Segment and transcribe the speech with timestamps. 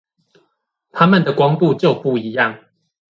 [0.91, 2.57] 它們的光度就不一樣